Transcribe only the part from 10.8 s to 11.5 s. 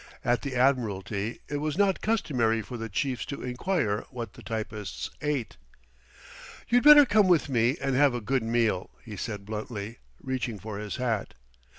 hat.